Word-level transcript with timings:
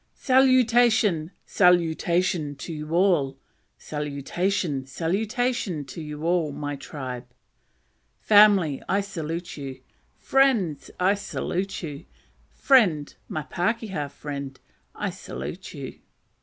"Salutation! 0.15 1.29
salutation 1.45 2.55
to 2.55 2.73
you 2.73 2.89
all! 2.95 3.37
salutation! 3.77 4.83
salutation 4.83 5.85
to 5.85 6.01
you, 6.01 6.51
my 6.51 6.75
tribe! 6.75 7.27
family, 8.19 8.81
I 8.89 9.01
salute 9.01 9.57
you! 9.57 9.81
friends, 10.17 10.89
I 10.99 11.13
salute 11.13 11.83
you! 11.83 12.05
friend, 12.51 13.15
my 13.27 13.43
pakeha 13.43 14.09
friend, 14.09 14.59
I 14.95 15.11
salute 15.11 15.75
you." 15.75 15.99